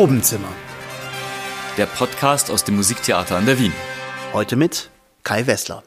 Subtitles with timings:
[0.00, 0.48] Probenzimmer.
[1.76, 3.74] Der Podcast aus dem Musiktheater an der Wien.
[4.32, 4.88] Heute mit
[5.24, 5.82] Kai Wessler.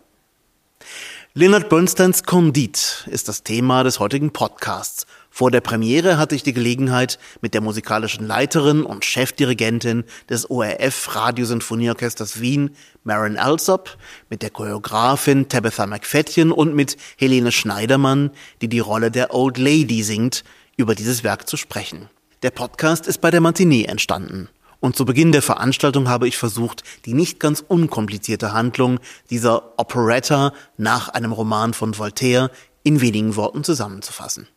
[1.34, 5.08] Leonard Bernsteins Candide ist das Thema des heutigen Podcasts.
[5.32, 11.16] Vor der Premiere hatte ich die Gelegenheit, mit der musikalischen Leiterin und Chefdirigentin des ORF
[11.16, 13.98] Radiosinfonieorchesters Wien, Maren Alsop,
[14.30, 18.30] mit der Choreografin Tabitha McFadden und mit Helene Schneidermann,
[18.62, 20.44] die die Rolle der Old Lady singt,
[20.78, 22.10] über dieses Werk zu sprechen.
[22.44, 24.50] Der Podcast ist bei der Matinee entstanden.
[24.82, 30.52] Und zu Beginn der Veranstaltung habe ich versucht, die nicht ganz unkomplizierte Handlung dieser Operetta
[30.76, 32.52] nach einem Roman von Voltaire
[32.84, 34.50] in wenigen Worten zusammenzufassen.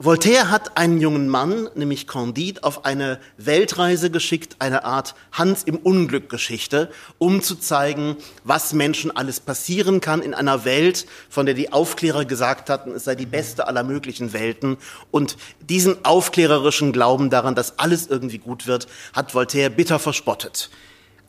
[0.00, 5.76] Voltaire hat einen jungen Mann, nämlich Candide, auf eine Weltreise geschickt, eine Art Hans im
[5.76, 11.56] Unglück Geschichte, um zu zeigen, was Menschen alles passieren kann in einer Welt, von der
[11.56, 14.76] die Aufklärer gesagt hatten, es sei die beste aller möglichen Welten.
[15.10, 20.70] Und diesen aufklärerischen Glauben daran, dass alles irgendwie gut wird, hat Voltaire bitter verspottet.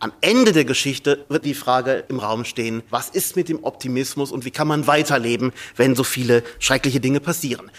[0.01, 4.31] Am Ende der Geschichte wird die Frage im Raum stehen, was ist mit dem Optimismus
[4.31, 7.69] und wie kann man weiterleben, wenn so viele schreckliche Dinge passieren.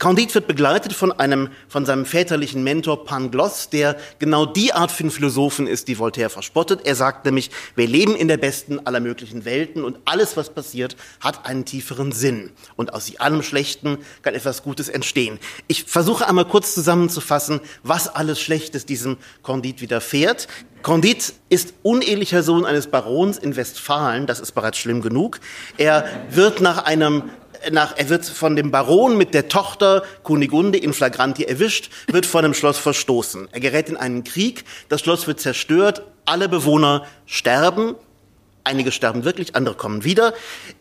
[0.00, 5.10] Candide wird begleitet von einem, von seinem väterlichen Mentor Pangloss, der genau die Art von
[5.10, 6.86] Philosophen ist, die Voltaire verspottet.
[6.86, 10.96] Er sagt nämlich, wir leben in der besten aller möglichen Welten und alles, was passiert,
[11.20, 12.50] hat einen tieferen Sinn.
[12.76, 15.38] Und aus allem Schlechten kann etwas Gutes entstehen.
[15.66, 20.48] Ich versuche einmal kurz zusammenzufassen, was alles Schlechtes diesem Candide widerfährt.
[20.82, 25.40] Candide ist unehelicher Sohn eines Barons in Westfalen, das ist bereits schlimm genug.
[25.76, 27.30] Er wird nach einem
[27.70, 32.42] nach, er wird von dem Baron mit der Tochter Kunigunde in Flagranti erwischt, wird von
[32.42, 33.48] dem Schloss verstoßen.
[33.52, 37.96] Er gerät in einen Krieg, das Schloss wird zerstört, alle Bewohner sterben,
[38.62, 40.34] Einige sterben wirklich, andere kommen wieder.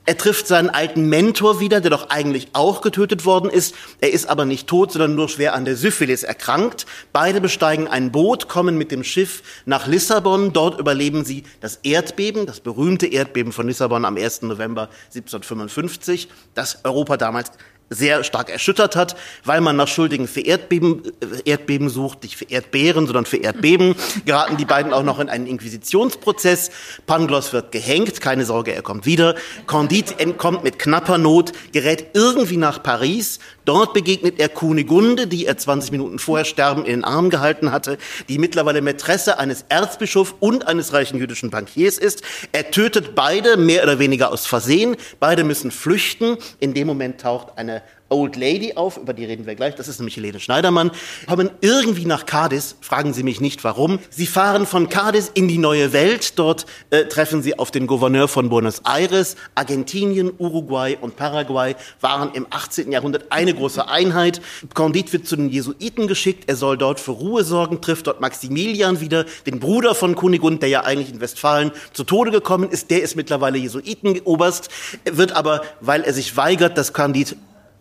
[0.06, 3.74] Er trifft seinen alten Mentor wieder, der doch eigentlich auch getötet worden ist.
[4.02, 6.86] Er ist aber nicht tot, sondern nur schwer an der Syphilis erkrankt.
[7.14, 10.52] Beide besteigen ein Boot, kommen mit dem Schiff nach Lissabon.
[10.52, 14.42] Dort überleben sie das Erdbeben, das berühmte Erdbeben von Lissabon am 1.
[14.42, 17.52] November 1755, das Europa damals
[17.90, 22.46] sehr stark erschüttert hat, weil man nach Schuldigen für Erdbeben, äh, Erdbeben sucht, nicht für
[22.46, 23.96] Erdbeeren, sondern für Erdbeben,
[24.26, 26.72] geraten die beiden auch noch in einen Inquisitionsprozess.
[27.06, 29.36] Pangloss wird gehängt, keine Sorge, er kommt wieder.
[29.68, 33.40] Candide entkommt mit knapper Not, gerät irgendwie nach Paris.
[33.70, 38.00] Dort begegnet er Kunigunde, die er 20 Minuten vorher sterben in den Arm gehalten hatte,
[38.28, 42.24] die mittlerweile Mätresse eines Erzbischofs und eines reichen jüdischen Bankiers ist.
[42.52, 44.98] Er tötet beide mehr oder weniger aus Versehen.
[45.20, 46.38] Beide müssen flüchten.
[46.60, 50.00] In dem Moment taucht eine Old Lady auf, über die reden wir gleich, das ist
[50.00, 50.92] nämlich Helene Schneidermann,
[51.28, 54.00] kommen irgendwie nach Cadiz, fragen Sie mich nicht warum.
[54.10, 58.28] Sie fahren von Cadiz in die neue Welt, dort äh, treffen Sie auf den Gouverneur
[58.28, 59.36] von Buenos Aires.
[59.56, 62.92] Argentinien, Uruguay und Paraguay waren im 18.
[62.92, 64.42] Jahrhundert eine große Einheit.
[64.74, 69.00] Candide wird zu den Jesuiten geschickt, er soll dort für Ruhe sorgen, trifft dort Maximilian
[69.00, 73.04] wieder, den Bruder von Kunigund, der ja eigentlich in Westfalen zu Tode gekommen ist, der
[73.04, 74.70] ist mittlerweile Jesuitenoberst,
[75.06, 77.36] wird aber, weil er sich weigert, dass Candide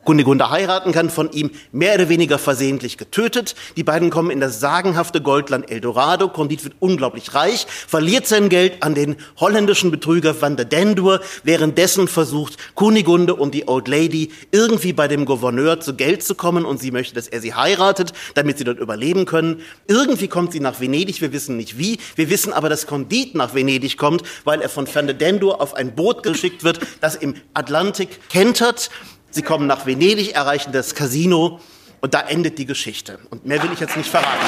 [0.09, 3.55] Kunigunde heiraten kann, von ihm mehr oder weniger versehentlich getötet.
[3.77, 6.31] Die beiden kommen in das sagenhafte Goldland Eldorado.
[6.31, 11.21] Condit wird unglaublich reich, verliert sein Geld an den holländischen Betrüger Van der Dendur.
[11.45, 16.65] Währenddessen versucht Kunigunde und die Old Lady irgendwie bei dem Gouverneur zu Geld zu kommen
[16.65, 19.61] und sie möchte, dass er sie heiratet, damit sie dort überleben können.
[19.89, 21.99] Irgendwie kommt sie nach Venedig, wir wissen nicht wie.
[22.17, 25.75] Wir wissen aber, dass Condit nach Venedig kommt, weil er von Van der Dendur auf
[25.75, 28.89] ein Boot geschickt wird, das im Atlantik kentert.
[29.31, 31.61] Sie kommen nach Venedig, erreichen das Casino
[32.01, 33.19] und da endet die Geschichte.
[33.31, 34.47] Und mehr will ich jetzt nicht verraten.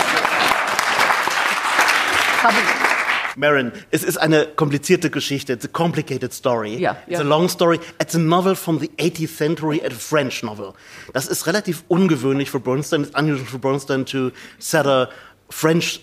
[3.37, 5.53] Marin, es ist eine komplizierte Geschichte.
[5.53, 6.77] It's a complicated story.
[6.77, 7.21] Ja, It's ja.
[7.21, 7.79] a long story.
[8.01, 10.73] It's a novel from the 18th century, a French novel.
[11.13, 13.03] Das ist relativ ungewöhnlich für Bernstein.
[13.05, 15.09] It's unusual for Bernstein to set a
[15.49, 16.01] French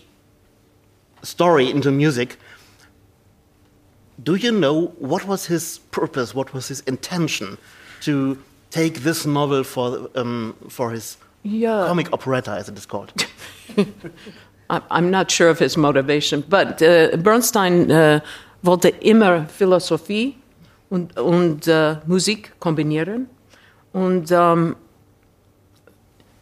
[1.24, 2.38] story into music.
[4.18, 6.34] Do you know what was his purpose?
[6.34, 7.58] What was his intention
[8.06, 8.38] to
[8.70, 11.88] take this novel for um, for his Yeah.
[11.88, 13.14] comic operetta, as it is called?
[14.70, 18.22] I'm not sure of his motivation, but äh, Bernstein äh,
[18.62, 20.36] wollte immer Philosophie
[20.90, 23.30] und, und äh, Musik kombinieren.
[23.94, 24.76] Und ähm,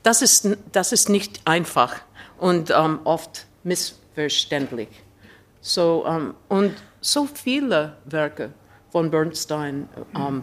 [0.01, 1.97] das, ist, das ist nicht einfach
[2.39, 4.89] und ähm, oft missverständlich.
[5.61, 8.51] So, ähm, und so viele Werke
[8.91, 9.87] von Bernstein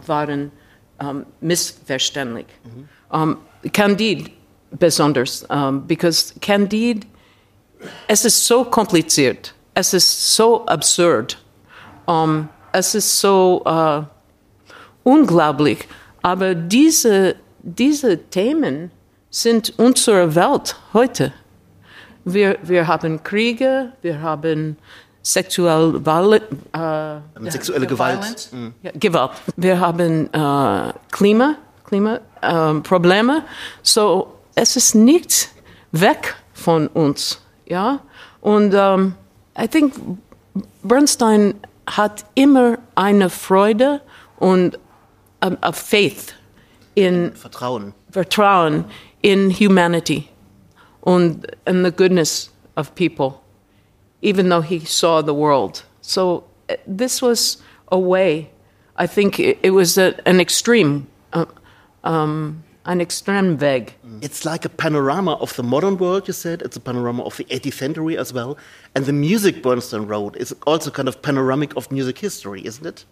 [0.05, 0.51] waren
[0.99, 2.47] ähm, missverständlich.
[3.11, 3.37] Ähm,
[3.71, 4.31] Candide
[4.71, 7.05] besonders, ähm, because Candide
[8.07, 11.37] es ist so kompliziert, es ist so absurd,
[12.05, 14.01] um, es ist so äh,
[15.03, 15.87] unglaublich.
[16.21, 18.91] Aber diese, diese Themen
[19.29, 21.33] sind unsere Welt heute.
[22.25, 24.77] Wir, wir haben Kriege, wir haben
[25.23, 26.01] sexuell,
[26.73, 28.49] äh, sexuelle Gewalt.
[28.83, 29.31] Ja, Gewalt.
[29.55, 31.55] Wir haben äh, Klima,
[31.85, 33.43] Klima äh, Probleme.
[33.81, 35.49] So, es ist nicht
[35.91, 37.41] weg von uns.
[37.65, 37.99] Ja?
[38.41, 39.15] Und um,
[39.57, 39.93] I think
[40.83, 41.55] Bernstein
[41.87, 44.01] hat immer eine Freude
[44.37, 44.77] und
[45.39, 46.35] a, a faith
[46.95, 47.93] in Vertrauen.
[48.11, 48.85] Vertrauen
[49.21, 50.29] in humanity
[51.05, 53.41] and, and the goodness of people,
[54.23, 55.83] even though he saw the world.
[56.01, 57.61] So uh, this was
[57.91, 58.49] a way,
[58.95, 61.45] I think it, it was a, an extreme, uh,
[62.03, 63.93] um, an extreme Weg.
[64.21, 66.61] It's like a panorama of the modern world, you said.
[66.61, 68.57] It's a panorama of the 18th century as well.
[68.95, 73.05] And the music Bernstein wrote is also kind of panoramic of music history, isn't it?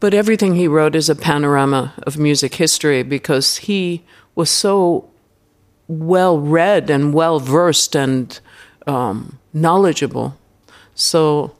[0.00, 4.04] But everything he wrote is a panorama of music history because he
[4.34, 5.10] was so
[5.86, 8.40] well read and well versed and
[8.88, 10.32] um, knowledgeable.
[10.94, 11.52] So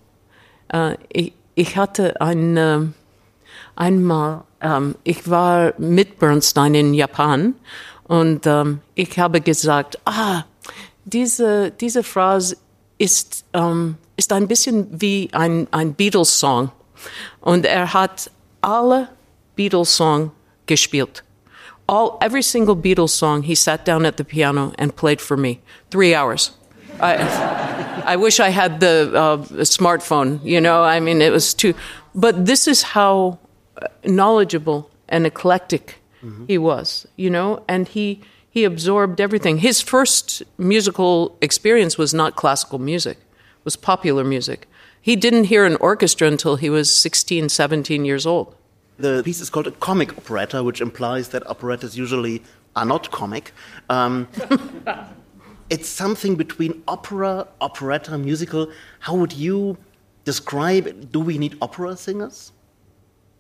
[0.73, 2.95] uh, ich, ich, hatte ein,
[3.77, 7.55] einmal, um, ich war mit Bernstein in Japan
[8.05, 10.45] und um, ich habe gesagt, ah,
[11.05, 12.57] diese, diese Phrase
[12.99, 13.45] ist,
[14.17, 16.71] ist ein bisschen wie ein, ein Beatles-Song.
[17.41, 18.31] Und er hat
[18.61, 19.09] alle
[19.55, 20.33] Beatles-Song
[20.67, 21.23] gespielt.
[21.87, 25.61] All, every single Beatles song, he sat down at the piano and played for me.
[25.91, 26.58] Three hours.
[27.01, 31.75] I, I wish I had the uh, smartphone, you know, I mean, it was too.
[32.15, 33.39] But this is how
[34.05, 36.47] knowledgeable and eclectic mm-hmm.
[36.47, 39.59] he was, you know, and he, he absorbed everything.
[39.59, 44.69] His first musical experience was not classical music, it was popular music.
[45.01, 48.55] He didn't hear an orchestra until he was 16, 17 years old.
[48.99, 52.43] The piece is called a comic operetta, which implies that operettas usually
[52.75, 53.53] are not comic.
[53.89, 54.29] Um,
[55.71, 58.71] it's something between opera, operetta, musical.
[59.01, 59.77] How would you
[60.25, 61.11] describe?
[61.13, 62.53] Do we need opera singers?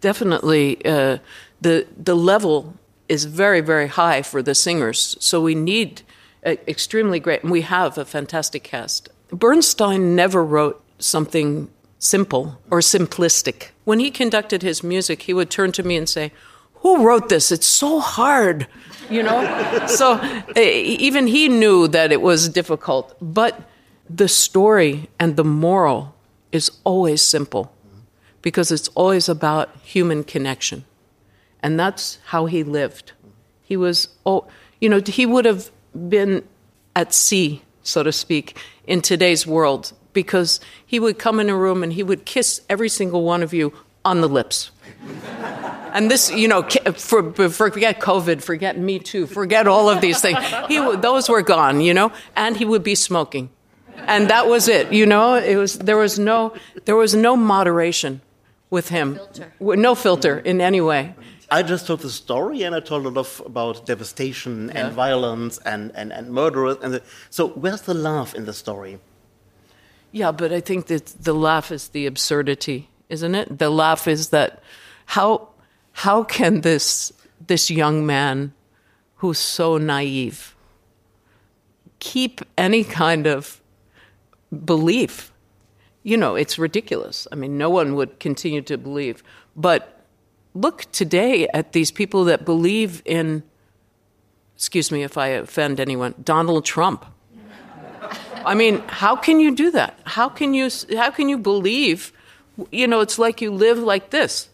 [0.00, 0.84] Definitely.
[0.84, 1.18] Uh,
[1.60, 2.74] the, the level
[3.08, 5.16] is very, very high for the singers.
[5.20, 6.02] So we need
[6.44, 9.08] extremely great, and we have a fantastic cast.
[9.30, 13.68] Bernstein never wrote something simple or simplistic.
[13.84, 16.32] When he conducted his music, he would turn to me and say,
[16.80, 17.50] Who wrote this?
[17.52, 18.66] It's so hard,
[19.10, 19.86] you know?
[19.86, 20.20] so
[20.56, 23.60] even he knew that it was difficult, but
[24.08, 26.14] the story and the moral
[26.52, 27.72] is always simple
[28.42, 30.84] because it's always about human connection.
[31.62, 33.12] And that's how he lived.
[33.62, 34.46] He was, oh,
[34.80, 35.70] you know, he would have
[36.08, 36.46] been
[36.94, 41.82] at sea, so to speak, in today's world because he would come in a room
[41.82, 43.72] and he would kiss every single one of you
[44.04, 44.72] on the lips.
[45.98, 46.62] And this, you know,
[46.94, 50.38] for, forget COVID, forget Me Too, forget all of these things.
[50.68, 53.50] He, those were gone, you know, and he would be smoking.
[54.06, 55.34] And that was it, you know.
[55.34, 56.54] It was there was no
[56.84, 58.20] there was no moderation
[58.70, 59.52] with him, filter.
[59.58, 61.14] no filter in any way.
[61.50, 65.90] I just told the story and I told a lot about devastation and violence and,
[65.94, 66.76] and, and murderers.
[66.82, 68.98] And the, so, where's the laugh in the story?
[70.12, 73.58] Yeah, but I think that the laugh is the absurdity, isn't it?
[73.58, 74.62] The laugh is that
[75.06, 75.48] how
[76.04, 77.12] how can this
[77.46, 78.52] this young man
[79.16, 80.54] who's so naive
[81.98, 83.60] keep any kind of
[84.64, 85.32] belief?
[86.04, 87.26] You know, it's ridiculous.
[87.32, 89.24] I mean, no one would continue to believe.
[89.56, 90.04] But
[90.54, 93.42] look today at these people that believe in
[94.54, 97.04] excuse me if I offend anyone, Donald Trump
[98.44, 99.98] I mean, how can you do that?
[100.04, 102.12] How can you how can you believe?
[102.70, 104.48] You know, it's like you live like this,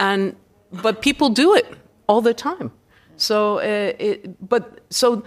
[0.00, 0.34] and
[0.72, 1.66] but people do it
[2.06, 2.70] all the time.
[3.16, 5.22] So, uh, it, but so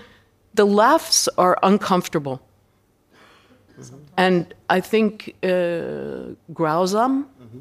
[0.53, 2.41] the laughs are uncomfortable,
[4.17, 7.59] and I think uh, grausam mm-hmm.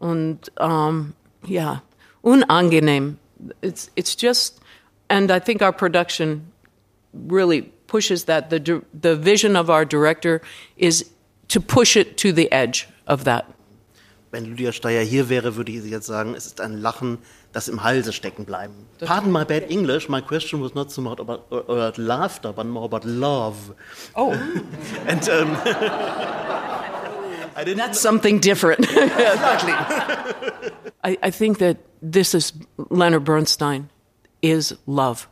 [0.00, 1.14] and um,
[1.44, 1.80] yeah,
[2.24, 3.16] unangenehm.
[3.62, 4.60] It's it's just,
[5.08, 6.50] and I think our production
[7.12, 8.50] really pushes that.
[8.50, 10.40] The, the vision of our director
[10.76, 11.10] is
[11.48, 13.46] to push it to the edge of that.
[14.36, 17.16] Wenn Lydia Steyer hier wäre, würde sie jetzt sagen, es ist ein Lachen,
[17.54, 18.74] das im Halse stecken bleiben.
[19.00, 22.84] Pardon my bad English, my question was not so much about, about laughter, but more
[22.84, 23.56] about love.
[24.14, 24.32] Oh.
[25.06, 25.56] and, um,
[27.76, 28.80] That's something different.
[28.90, 29.72] exactly.
[31.02, 32.52] I, I think that this is
[32.90, 33.88] Leonard Bernstein
[34.42, 35.28] is love.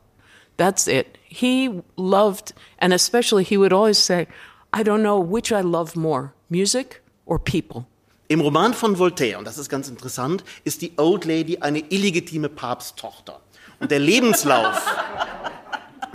[0.57, 1.19] That's it.
[1.25, 4.29] He loved, and especially he would always say,
[4.73, 7.87] I don't know which I love more, music or people.
[8.29, 12.49] Im Roman von Voltaire, und das ist ganz interessant, ist die Old Lady eine illegitime
[12.49, 13.41] Papsttochter.
[13.81, 14.81] Und der Lebenslauf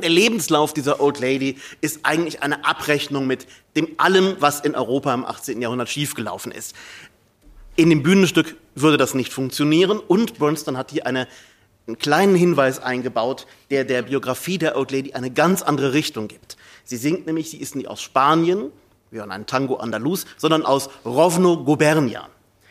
[0.01, 5.13] Der Lebenslauf dieser Old Lady ist eigentlich eine Abrechnung mit dem allem, was in Europa
[5.13, 5.61] im 18.
[5.61, 6.75] Jahrhundert schiefgelaufen ist.
[7.75, 11.27] In dem Bühnenstück würde das nicht funktionieren und Bernstein hat hier eine,
[11.87, 16.55] einen kleinen Hinweis eingebaut, der der Biografie der Old Lady eine ganz andere Richtung gibt.
[16.85, 18.71] Sie singt nämlich, sie ist nicht aus Spanien,
[19.11, 22.27] wie an einem Tango Andalus, sondern aus Rovno Gubernia.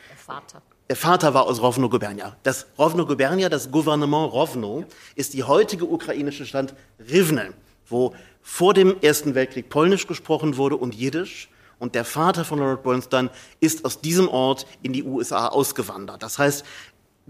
[0.08, 0.62] Der Vater.
[0.88, 2.36] Der Vater war aus Rovno Gubernia.
[2.44, 4.84] Das Rovno Gubernia, das Gouvernement Rovno,
[5.16, 7.52] ist die heutige ukrainische Stadt Rivne,
[7.86, 11.50] wo vor dem Ersten Weltkrieg Polnisch gesprochen wurde und Jiddisch.
[11.78, 13.30] Und der Vater von Lord Bernstein
[13.60, 16.22] ist aus diesem Ort in die USA ausgewandert.
[16.22, 16.64] Das heißt,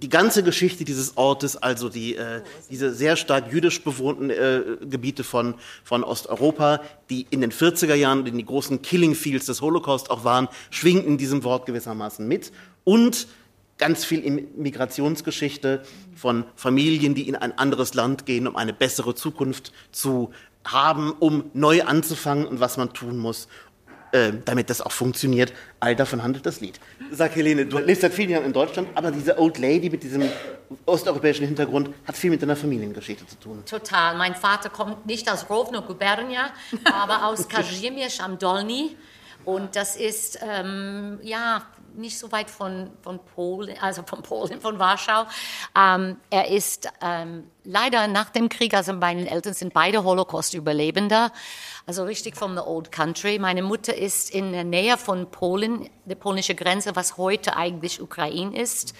[0.00, 5.25] die ganze Geschichte dieses Ortes, also die, äh, diese sehr stark jüdisch bewohnten äh, Gebiete
[5.25, 10.11] von, von Osteuropa, die in den 40er Jahren in die großen Killing Fields des Holocaust
[10.11, 12.52] auch waren, schwingen in diesem Wort gewissermaßen mit.
[12.85, 13.26] Und
[13.76, 15.83] ganz viel Migrationsgeschichte
[16.14, 20.31] von Familien, die in ein anderes Land gehen, um eine bessere Zukunft zu
[20.64, 23.49] haben, um neu anzufangen und was man tun muss,
[24.12, 25.52] äh, damit das auch funktioniert.
[25.80, 26.78] All davon handelt das Lied.
[27.12, 30.22] Sag Helene, du lebst seit vielen Jahren in Deutschland, aber diese Old Lady mit diesem
[30.86, 33.62] osteuropäischen Hintergrund hat viel mit deiner Familiengeschichte zu tun.
[33.64, 34.16] Total.
[34.16, 36.50] Mein Vater kommt nicht aus Rovno Gubernia,
[36.84, 38.96] aber aus Kazimierz am Dolny.
[39.44, 41.62] Und das ist, ähm, ja,
[41.99, 45.26] nicht so weit von, von Polen, also von Polen, von Warschau.
[45.76, 51.33] Ähm, er ist ähm, leider nach dem Krieg, also meine Eltern sind beide Holocaust-Überlebender,
[51.87, 53.38] also richtig from the old country.
[53.38, 58.59] Meine Mutter ist in der Nähe von Polen, der polnische Grenze, was heute eigentlich Ukraine
[58.59, 58.95] ist.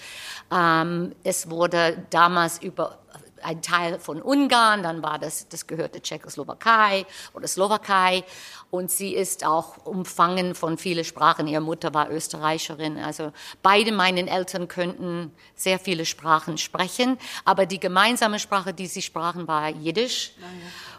[0.51, 2.99] Ähm, es wurde damals über
[3.43, 8.23] ein Teil von Ungarn, dann war das, das gehörte Tschechoslowakei oder Slowakei
[8.71, 11.47] und sie ist auch umfangen von vielen Sprachen.
[11.47, 13.31] Ihre Mutter war Österreicherin, also
[13.61, 19.47] beide meinen Eltern könnten sehr viele Sprachen sprechen, aber die gemeinsame Sprache, die sie sprachen,
[19.47, 20.31] war Jiddisch.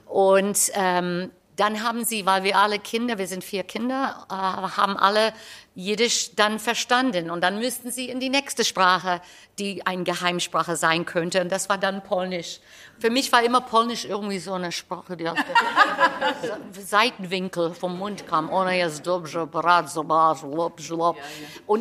[0.06, 4.96] Und ähm, dann haben sie, weil wir alle Kinder, wir sind vier Kinder, äh, haben
[4.96, 5.34] alle
[5.74, 7.30] Jiddisch dann verstanden.
[7.30, 9.20] Und dann müssten sie in die nächste Sprache,
[9.58, 11.42] die eine Geheimsprache sein könnte.
[11.42, 12.60] Und das war dann Polnisch.
[12.98, 18.26] Für mich war immer Polnisch irgendwie so eine Sprache, die aus dem Seitenwinkel vom Mund
[18.26, 18.48] kam.
[18.48, 18.68] Und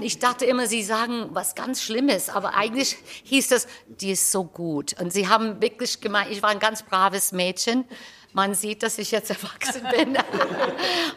[0.03, 2.29] ich dachte immer, sie sagen was ganz Schlimmes.
[2.29, 4.99] Aber eigentlich hieß es, die ist so gut.
[4.99, 7.85] Und sie haben wirklich gemeint, ich war ein ganz braves Mädchen.
[8.33, 10.17] Man sieht, dass ich jetzt erwachsen bin.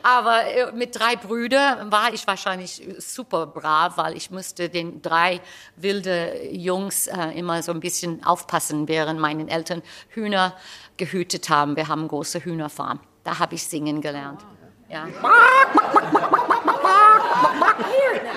[0.03, 5.41] Aber äh, mit drei Brüdern war ich wahrscheinlich super brav, weil ich musste den drei
[5.77, 10.57] wilde Jungs äh, immer so ein bisschen aufpassen, während meinen Eltern Hühner
[10.97, 11.77] gehütet haben.
[11.77, 13.01] Wir haben große Hühnerfarm.
[13.25, 14.45] Da habe ich singen gelernt.
[14.89, 15.07] Ja.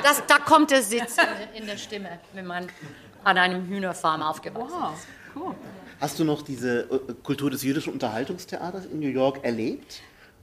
[0.04, 1.18] Das, da kommt der Sitz
[1.54, 2.70] in der Stimme, wenn man
[3.24, 5.08] an einem Hühnerfarm aufgewachsen ist.
[5.34, 5.56] Wow, cool.
[6.00, 10.02] Hast du noch diese äh, Kultur des jüdischen Unterhaltungstheaters in New York erlebt?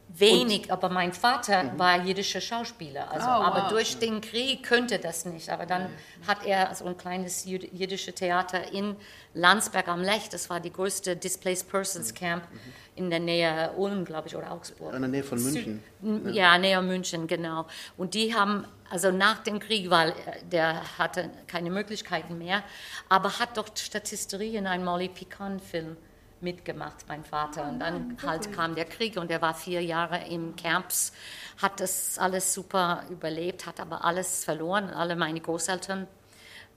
[0.09, 1.79] Wenig, Und, aber mein Vater mhm.
[1.79, 3.11] war jüdischer Schauspieler.
[3.11, 5.49] Also, oh, aber durch den Krieg könnte das nicht.
[5.49, 6.27] Aber dann mhm.
[6.27, 8.95] hat er so ein kleines jüdisches Theater in
[9.33, 10.29] Landsberg am Lech.
[10.29, 12.17] Das war die größte Displaced Persons mhm.
[12.17, 12.59] Camp mhm.
[12.97, 14.95] in der Nähe Ulm, glaube ich, oder Augsburg.
[14.95, 15.83] In der Nähe von München.
[16.03, 17.67] Süd, ja, näher München, genau.
[17.97, 22.63] Und die haben also nach dem Krieg, weil äh, der hatte keine Möglichkeiten mehr,
[23.09, 25.97] aber hat doch Statisterie in einem Molly Picon-Film
[26.43, 27.69] mitgemacht, mein Vater.
[27.69, 31.13] Und dann halt kam der Krieg und er war vier Jahre im Camps,
[31.61, 34.91] hat das alles super überlebt, hat aber alles verloren.
[34.91, 36.07] Alle meine Großeltern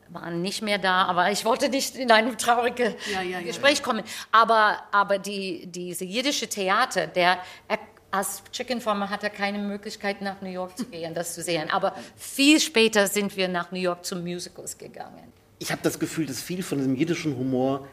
[0.09, 3.83] waren nicht mehr da, aber ich wollte nicht in ein trauriges ja, ja, Gespräch ja,
[3.83, 4.03] kommen.
[4.31, 7.39] Aber, aber die, diese jiddische Theater, der
[8.11, 11.69] als Chicken Farmer hat er keine Möglichkeit, nach New York zu gehen, das zu sehen.
[11.69, 15.33] Aber viel später sind wir nach New York zum Musicals gegangen.
[15.59, 17.87] Ich habe das Gefühl, dass viel von diesem jiddischen Humor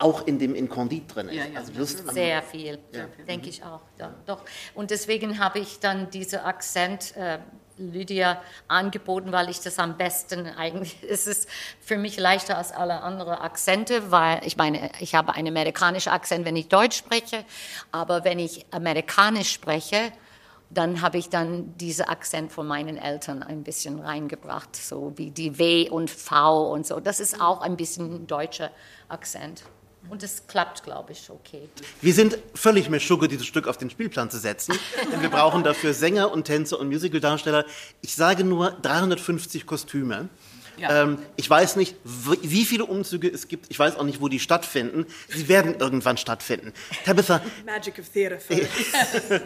[0.00, 1.36] auch in dem Inkondit drin ist.
[1.36, 1.58] Ja, ja.
[1.58, 3.06] Also Sehr viel, ja.
[3.28, 3.82] denke ich auch.
[3.98, 4.42] Ja, doch.
[4.74, 7.38] Und deswegen habe ich dann diese Akzent äh,
[7.76, 11.46] Lydia angeboten, weil ich das am besten eigentlich, ist es
[11.80, 16.44] für mich leichter als alle anderen Akzente, weil ich meine, ich habe einen amerikanischen Akzent,
[16.44, 17.44] wenn ich Deutsch spreche,
[17.92, 20.12] aber wenn ich amerikanisch spreche,
[20.72, 25.58] dann habe ich dann diesen Akzent von meinen Eltern ein bisschen reingebracht, so wie die
[25.58, 27.00] W und V und so.
[27.00, 28.70] Das ist auch ein bisschen ein deutscher
[29.08, 29.64] Akzent.
[30.08, 31.68] Und es klappt, glaube ich, okay.
[32.00, 34.74] Wir sind völlig Meschugge, dieses Stück auf den Spielplan zu setzen.
[35.12, 37.64] denn wir brauchen dafür Sänger und Tänzer und Musicaldarsteller.
[38.00, 40.28] Ich sage nur 350 Kostüme.
[40.80, 41.02] Ja.
[41.02, 43.66] Ähm, ich weiß nicht, wie viele Umzüge es gibt.
[43.68, 45.04] Ich weiß auch nicht, wo die stattfinden.
[45.28, 46.72] Sie werden irgendwann stattfinden.
[47.04, 47.42] Tabitha.
[47.66, 48.38] Magic of Theater.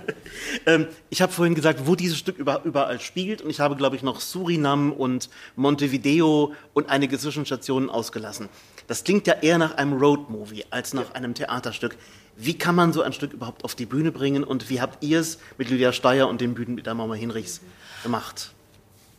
[0.66, 3.42] ähm, ich habe vorhin gesagt, wo dieses Stück überall spielt.
[3.42, 8.48] Und ich habe, glaube ich, noch Surinam und Montevideo und einige Zwischenstationen ausgelassen.
[8.86, 11.96] Das klingt ja eher nach einem Roadmovie als nach einem Theaterstück.
[12.36, 15.20] Wie kann man so ein Stück überhaupt auf die Bühne bringen und wie habt ihr
[15.20, 17.60] es mit Lydia Steyer und dem Bühnen mit der Mama Hinrichs
[18.02, 18.52] gemacht?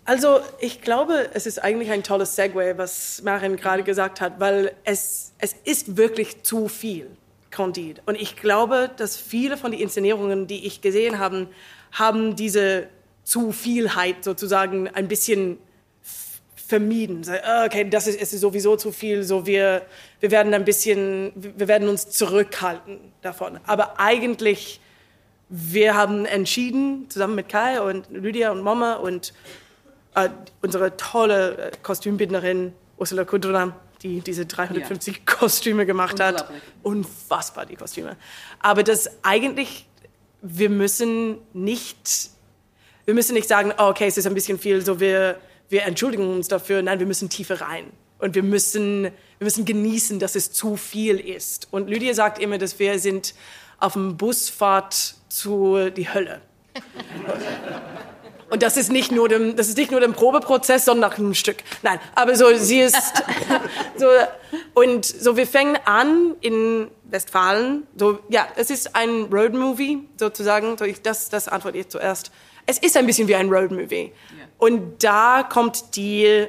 [0.04, 4.74] Also ich glaube, es ist eigentlich ein tolles Segway, was Marin gerade gesagt hat, weil
[4.84, 7.10] es, es ist wirklich zu viel
[7.50, 8.02] Candide.
[8.06, 11.48] Und ich glaube, dass viele von den Inszenierungen, die ich gesehen habe,
[11.92, 12.88] haben diese
[13.24, 15.58] zu Vielheit sozusagen ein bisschen
[16.68, 17.24] vermieden.
[17.44, 19.84] Ah, okay, das ist, ist sowieso zu viel, so wir,
[20.20, 23.60] wir werden ein bisschen, wir werden uns zurückhalten davon.
[23.66, 24.80] Aber eigentlich,
[25.50, 29.34] wir haben entschieden, zusammen mit Kai und Lydia und Mama und
[30.16, 30.30] äh,
[30.62, 35.22] unsere tolle äh, Kostümbildnerin Ursula Kudruna, die diese 350 ja.
[35.26, 36.50] Kostüme gemacht hat.
[36.82, 38.16] Unfassbar, die Kostüme.
[38.60, 39.86] Aber das eigentlich,
[40.42, 42.30] wir müssen nicht,
[43.06, 45.38] wir müssen nicht sagen, oh, okay, es ist ein bisschen viel, so wir,
[45.70, 46.82] wir entschuldigen uns dafür.
[46.82, 47.92] Nein, wir müssen tiefer rein.
[48.20, 51.68] Und wir müssen, wir müssen genießen, dass es zu viel ist.
[51.72, 53.34] Und Lydia sagt immer, dass wir sind
[53.80, 56.42] auf dem Busfahrt zu die Hölle.
[58.50, 61.34] Und das ist nicht nur dem, das ist nicht nur dem Probeprozess, sondern nach einem
[61.34, 61.58] Stück.
[61.82, 62.96] Nein, aber so, sie ist,
[63.98, 64.06] so,
[64.76, 67.88] und so, wir fangen an in Westfalen.
[67.98, 70.78] So, ja, es ist ein Roadmovie, sozusagen.
[70.78, 72.32] So, ich, das, das antworte ich zuerst.
[72.66, 74.12] Es ist ein bisschen wie ein Roadmovie.
[74.38, 74.46] Ja.
[74.58, 76.48] Und da kommt die,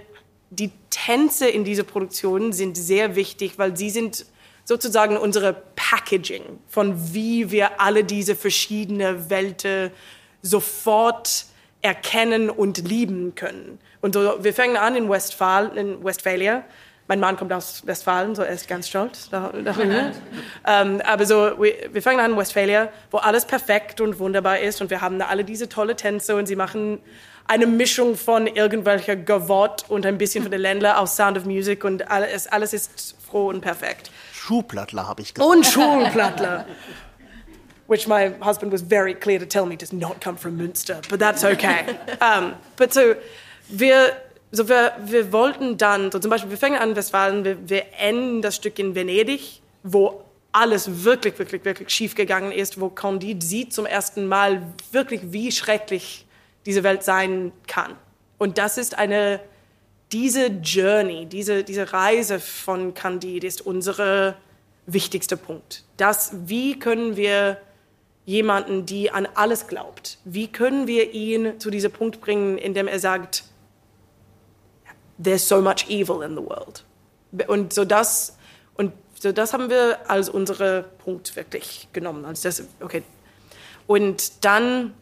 [0.51, 4.27] die Tänze in dieser Produktion sind sehr wichtig, weil sie sind
[4.65, 9.91] sozusagen unsere Packaging von wie wir alle diese verschiedenen Welten
[10.43, 11.47] sofort
[11.83, 13.79] erkennen und lieben können.
[14.01, 16.65] Und so, wir fangen an in, Westfalen, in Westphalia.
[17.09, 19.75] Mein Mann kommt aus Westfalen, so er ist ganz stolz darüber.
[20.67, 24.81] ähm, aber so, wir, wir fangen an in Westphalia, wo alles perfekt und wunderbar ist
[24.81, 26.99] und wir haben da alle diese tolle Tänze und sie machen
[27.49, 31.85] eine Mischung von irgendwelcher Gavotte und ein bisschen von der Ländler aus Sound of Music
[31.85, 34.11] und alles, alles ist froh und perfekt.
[34.33, 35.49] Schuhplattler habe ich gesagt.
[35.49, 36.67] Und Schuhplattler.
[37.89, 41.21] which my husband was very clear to tell me does not come from Münster, but
[41.21, 41.85] that's okay.
[42.21, 43.15] um, but so
[43.69, 44.17] wir,
[44.53, 47.85] so wir, wir wollten dann, so zum Beispiel, wir fangen an in Westfalen, wir, wir
[47.99, 53.45] enden das Stück in Venedig, wo alles wirklich, wirklich, wirklich schief gegangen ist, wo Candide
[53.45, 56.25] sieht zum ersten Mal wirklich, wie schrecklich
[56.65, 57.95] diese Welt sein kann.
[58.39, 59.41] Und das ist eine,
[60.13, 64.37] diese Journey, diese, diese Reise von Candide ist unsere
[64.87, 65.85] wichtigste Punkt.
[65.97, 67.59] Das, wie können wir
[68.25, 70.19] jemanden, die an alles glaubt?
[70.25, 73.45] Wie können wir ihn zu diesem Punkt bringen, in dem er sagt,
[75.23, 76.85] there's so much evil in the world?
[77.49, 78.37] Und so das,
[78.75, 82.25] und so das haben wir als unsere Punkt wirklich genommen.
[82.25, 83.03] Als das, okay.
[83.87, 84.95] Und dann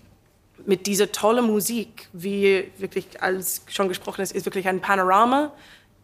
[0.66, 5.52] mit dieser tollen Musik, wie wirklich als schon gesprochen ist, ist wirklich ein Panorama.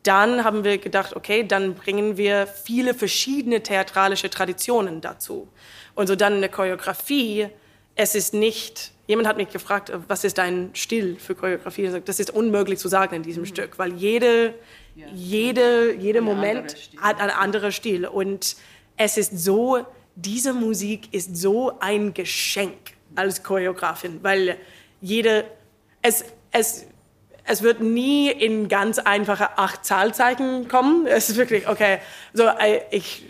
[0.03, 5.49] Dann haben wir gedacht, okay, dann bringen wir viele verschiedene theatralische Traditionen dazu.
[5.95, 7.49] Und so dann in der Choreografie,
[7.95, 11.85] es ist nicht, jemand hat mich gefragt, was ist dein Stil für Choreografie?
[11.85, 13.49] Ich sage, das ist unmöglich zu sagen in diesem mhm.
[13.49, 14.55] Stück, weil jede,
[14.95, 15.07] ja.
[15.13, 18.07] jede, jeder Moment hat einen anderen Stil.
[18.07, 18.57] Und
[18.97, 22.79] es ist so, diese Musik ist so ein Geschenk
[23.17, 24.57] als Choreografin, weil
[25.01, 25.45] jede,
[26.03, 26.87] es, es,
[27.45, 31.07] es wird nie in ganz einfache acht Zahlzeichen kommen.
[31.07, 31.99] Es ist wirklich, okay,
[32.33, 33.25] so, äh, ich,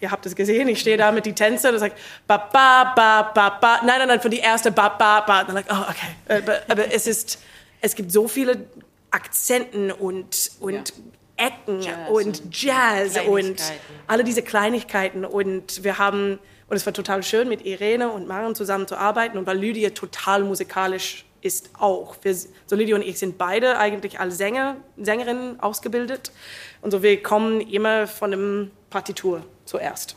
[0.00, 1.94] ihr habt es gesehen, ich stehe da mit die Tänzer und sage,
[2.26, 3.80] ba, ba, ba, ba, ba.
[3.84, 5.40] Nein, nein, nein, für die erste ba, ba, ba.
[5.40, 6.42] Und dann like, oh, okay.
[6.42, 7.38] Aber, aber, es ist,
[7.80, 8.66] es gibt so viele
[9.10, 11.46] Akzenten und, und ja.
[11.48, 13.62] Ecken Jazz und Jazz und
[14.06, 15.24] alle diese Kleinigkeiten.
[15.24, 19.38] Und wir haben, und es war total schön, mit Irene und Maren zusammen zu arbeiten
[19.38, 22.16] und weil Lydia total musikalisch ist auch.
[22.22, 26.32] Wir, so Lydia und ich sind beide eigentlich als Sänger, Sängerinnen ausgebildet.
[26.80, 30.16] Und so wir kommen immer von einem Partitur zuerst.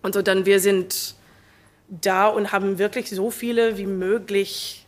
[0.00, 1.16] Und so dann wir sind
[1.88, 4.86] da und haben wirklich so viele wie möglich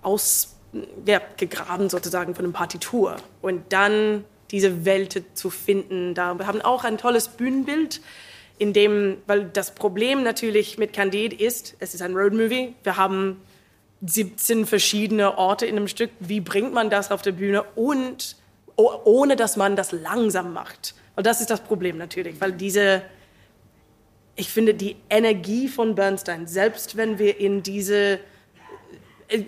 [0.00, 3.16] ausgegraben ja, sozusagen von einem Partitur.
[3.42, 6.14] Und dann diese Welt zu finden.
[6.14, 8.00] Da wir haben auch ein tolles Bühnenbild,
[8.58, 12.74] in dem, weil das Problem natürlich mit Candide ist, es ist ein Roadmovie.
[12.84, 13.42] Wir haben
[14.06, 16.10] 17 verschiedene Orte in einem Stück.
[16.20, 18.36] Wie bringt man das auf der Bühne und
[18.76, 20.94] ohne dass man das langsam macht?
[21.16, 23.02] Und das ist das Problem natürlich, weil diese,
[24.36, 28.20] ich finde, die Energie von Bernstein, selbst wenn wir in diese,
[29.28, 29.44] äh,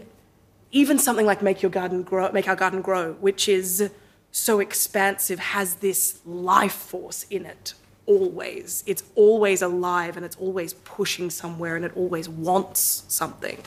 [0.73, 3.91] even something like Make Your Garden Grow, Make Our Garden Grow, which is
[4.33, 7.75] so expansive, has this life force in it.
[8.07, 8.83] Always.
[8.87, 13.59] It's always alive and it's always pushing somewhere and it always wants something.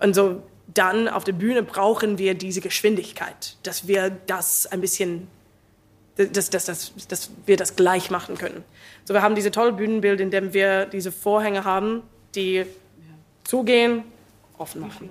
[0.00, 0.42] Und so
[0.74, 5.28] dann auf der Bühne brauchen wir diese Geschwindigkeit, dass wir das ein bisschen
[6.16, 8.64] dass, dass, dass, dass wir das gleich machen können.
[9.04, 12.02] So, wir haben diese tolle Bühnenbild, in dem wir diese Vorhänge haben,
[12.34, 12.66] die
[13.44, 14.04] zugehen,
[14.58, 15.10] offen machen.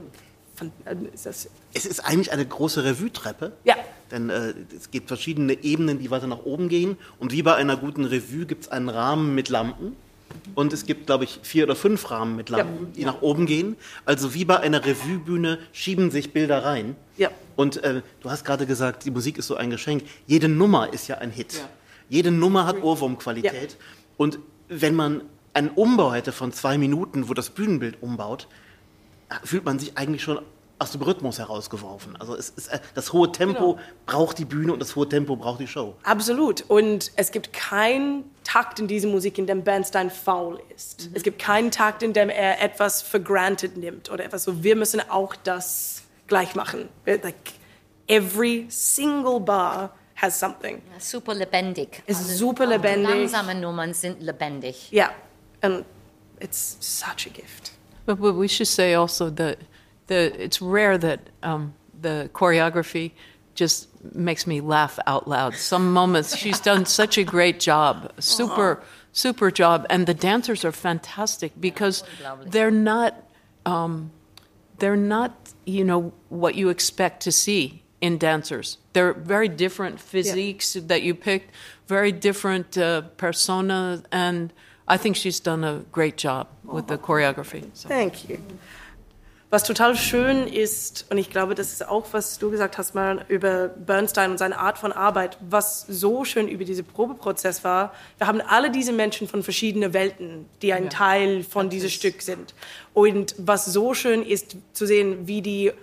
[0.55, 3.51] Von, äh, ist das, Es ist eigentlich eine große Revue-Treppe.
[3.63, 3.75] Ja.
[4.11, 6.97] Denn äh, es gibt verschiedene Ebenen, die weiter nach oben gehen.
[7.19, 9.95] Und wie bei einer guten Revue gibt es einen Rahmen mit Lampen.
[10.55, 13.75] Und es gibt, glaube ich, vier oder fünf Rahmen mit Lampen, die nach oben gehen.
[14.05, 16.95] Also wie bei einer Revue-Bühne schieben sich Bilder rein.
[17.17, 17.29] Ja.
[17.55, 20.03] Und äh, du hast gerade gesagt, die Musik ist so ein Geschenk.
[20.27, 21.65] Jede Nummer ist ja ein Hit.
[22.09, 23.77] Jede Nummer hat Ohrwurmqualität.
[24.17, 25.21] Und wenn man
[25.53, 28.47] einen Umbau hätte von zwei Minuten, wo das Bühnenbild umbaut,
[29.43, 30.39] fühlt man sich eigentlich schon
[30.81, 32.15] aus dem Rhythmus herausgeworfen.
[32.17, 35.59] Also es ist, äh, das hohe Tempo braucht die Bühne und das hohe Tempo braucht
[35.59, 35.95] die Show.
[36.03, 36.61] Absolut.
[36.67, 41.09] Und es gibt keinen Takt in dieser Musik, in dem Bernstein faul ist.
[41.13, 44.63] Es gibt keinen Takt, in dem er etwas for granted nimmt oder etwas so.
[44.63, 46.89] Wir müssen auch das gleich machen.
[47.05, 47.53] Like
[48.07, 50.81] every single bar has something.
[50.97, 52.01] Super lebendig.
[52.07, 53.07] Ist Also super lebendig.
[53.07, 54.91] Langsame Nummern sind lebendig.
[54.91, 55.11] Yeah,
[55.61, 55.85] and
[56.39, 57.73] it's such a gift.
[58.07, 59.59] But, but we should say also that
[60.11, 63.11] the it's rare that um, the choreography
[63.55, 65.55] just makes me laugh out loud.
[65.55, 70.71] Some moments she's done such a great job, super super job, and the dancers are
[70.73, 72.03] fantastic because
[72.45, 73.13] they're not
[73.65, 74.11] um,
[74.79, 75.31] they're not
[75.65, 78.77] you know what you expect to see in dancers.
[78.91, 81.51] They're very different physiques that you picked,
[81.87, 84.51] very different uh, persona, and
[84.89, 87.63] I think she's done a great job with the choreography.
[87.73, 87.87] So.
[87.87, 88.41] Thank you.
[89.51, 93.25] Was total schön ist, und ich glaube, das ist auch, was du gesagt hast, mal
[93.27, 97.93] über Bernstein und seine Art von Arbeit, was so schön über diesen Probeprozess war.
[98.17, 102.53] Wir haben alle diese Menschen von verschiedenen Welten, die ein Teil von diesem Stück sind.
[102.93, 105.73] Und was so schön ist, zu sehen, wie die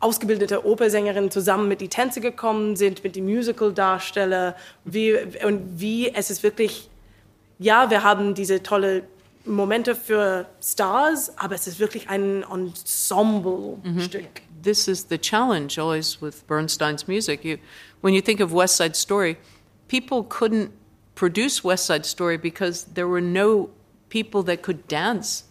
[0.00, 6.30] ausgebildete Opernsängerin zusammen mit die Tänze gekommen sind, mit den Musical-Darsteller, wie, und wie es
[6.30, 6.90] ist wirklich
[7.58, 9.04] ja, wir haben diese tolle
[9.46, 14.42] Momente für Stars, aber es ist wirklich ein Ensemble-Stück.
[14.62, 17.44] this is the challenge always with Bernstein's music.
[17.44, 17.58] You,
[18.00, 19.38] when you think of West Side Story,
[19.88, 20.72] people couldn't
[21.14, 23.70] produce West Side Story because there were no
[24.08, 25.44] people that could dance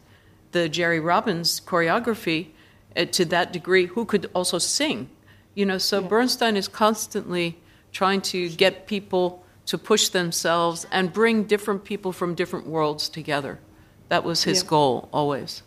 [0.52, 2.48] the Jerry Robbins choreography
[2.96, 5.10] uh, to that degree who could also sing.
[5.54, 7.58] You know, so Bernstein is constantly
[7.92, 13.60] trying to get people to push themselves and bring different people from different worlds together.
[14.10, 14.70] That was his Yeah.
[14.70, 15.64] goal always.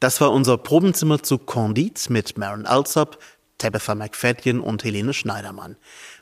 [0.00, 3.18] Das war unser Probenzimmer zu Candide mit Maren Alsop,
[3.58, 5.76] Tabitha McFadden und Helene Schneidermann.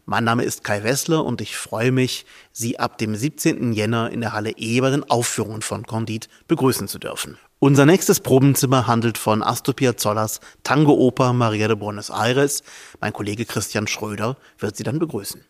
[0.05, 3.73] Mein Name ist Kai Wessler und ich freue mich, Sie ab dem 17.
[3.73, 7.39] Jänner in der Halle E bei den Aufführungen von Candide begrüßen zu dürfen.
[7.61, 12.63] Unser nächstes Probenzimmer handelt von Astor Piazzollars Tango-Oper Maria de Buenos Aires.
[13.01, 15.45] Mein Kollege Christian Schröder wird Sie dann begrüßen.